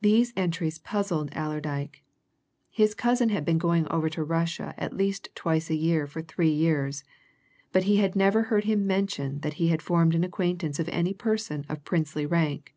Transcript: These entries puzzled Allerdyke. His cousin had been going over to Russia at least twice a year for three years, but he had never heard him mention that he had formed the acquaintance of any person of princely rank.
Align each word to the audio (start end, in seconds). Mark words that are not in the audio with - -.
These 0.00 0.32
entries 0.36 0.78
puzzled 0.78 1.28
Allerdyke. 1.34 2.02
His 2.70 2.94
cousin 2.94 3.28
had 3.28 3.44
been 3.44 3.58
going 3.58 3.86
over 3.88 4.08
to 4.08 4.24
Russia 4.24 4.72
at 4.78 4.96
least 4.96 5.28
twice 5.34 5.68
a 5.68 5.74
year 5.76 6.06
for 6.06 6.22
three 6.22 6.48
years, 6.50 7.04
but 7.70 7.84
he 7.84 7.98
had 7.98 8.16
never 8.16 8.44
heard 8.44 8.64
him 8.64 8.86
mention 8.86 9.40
that 9.40 9.60
he 9.60 9.68
had 9.68 9.82
formed 9.82 10.12
the 10.12 10.26
acquaintance 10.26 10.78
of 10.78 10.88
any 10.88 11.12
person 11.12 11.66
of 11.68 11.84
princely 11.84 12.24
rank. 12.24 12.74